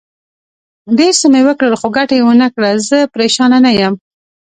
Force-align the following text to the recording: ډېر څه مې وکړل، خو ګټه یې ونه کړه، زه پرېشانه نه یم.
ډېر 0.97 1.13
څه 1.21 1.27
مې 1.33 1.41
وکړل، 1.47 1.73
خو 1.79 1.87
ګټه 1.97 2.13
یې 2.17 2.23
ونه 2.25 2.47
کړه، 2.55 2.69
زه 2.87 2.97
پرېشانه 3.13 3.57
نه 3.65 3.71
یم. 3.79 3.93